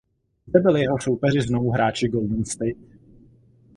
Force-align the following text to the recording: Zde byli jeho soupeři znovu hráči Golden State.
Zde 0.47 0.59
byli 0.59 0.81
jeho 0.81 0.99
soupeři 1.01 1.41
znovu 1.41 1.71
hráči 1.71 2.07
Golden 2.07 2.45
State. 2.45 2.97